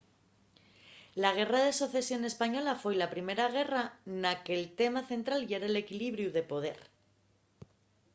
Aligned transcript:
la 1.23 1.31
guerra 1.37 1.59
de 1.65 1.77
socesión 1.81 2.21
española 2.31 2.73
foi 2.81 2.95
la 3.01 3.11
primera 3.13 3.45
guerra 3.57 3.83
na 4.21 4.33
que’l 4.43 4.63
tema 4.79 5.01
central 5.11 5.41
yera 5.49 5.73
l’equilibriu 5.73 6.29
de 6.37 6.43
poder 6.51 6.79